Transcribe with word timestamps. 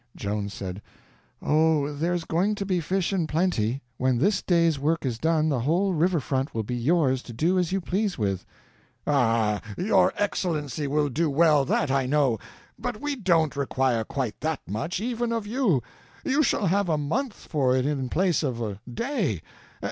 Joan 0.15 0.49
said: 0.49 0.81
"Oh, 1.43 1.93
there's 1.93 2.23
going 2.23 2.55
to 2.55 2.65
be 2.65 2.79
fish 2.79 3.13
in 3.13 3.27
plenty; 3.27 3.83
when 3.97 4.17
this 4.17 4.41
day's 4.41 4.79
work 4.79 5.05
is 5.05 5.19
done 5.19 5.49
the 5.49 5.59
whole 5.59 5.93
river 5.93 6.19
front 6.19 6.55
will 6.55 6.63
be 6.63 6.75
yours 6.75 7.21
to 7.21 7.31
do 7.33 7.59
as 7.59 7.71
you 7.71 7.79
please 7.81 8.17
with." 8.17 8.43
"Ah, 9.05 9.61
your 9.77 10.11
Excellency 10.17 10.87
will 10.87 11.07
do 11.09 11.29
well, 11.29 11.65
that 11.65 11.91
I 11.91 12.07
know; 12.07 12.39
but 12.79 12.99
we 12.99 13.15
don't 13.15 13.55
require 13.55 14.03
quite 14.03 14.39
that 14.41 14.61
much, 14.67 14.99
even 14.99 15.31
of 15.31 15.45
you; 15.45 15.83
you 16.25 16.41
shall 16.41 16.65
have 16.65 16.89
a 16.89 16.97
month 16.97 17.35
for 17.35 17.75
it 17.75 17.85
in 17.85 18.09
place 18.09 18.41
of 18.41 18.59
a 18.59 18.79
day. 18.91 19.43